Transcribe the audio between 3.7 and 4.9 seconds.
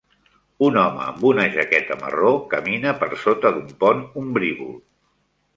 pont ombrívol.